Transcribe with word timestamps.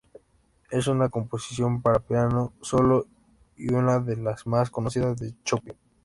Es 0.71 0.87
una 0.87 1.09
composición 1.09 1.83
para 1.83 1.99
piano 1.99 2.53
solo 2.59 3.05
y 3.55 3.71
una 3.71 3.99
de 3.99 4.15
las 4.15 4.47
más 4.47 4.71
conocidas 4.71 5.15
de 5.19 5.35
Chopin. 5.43 5.75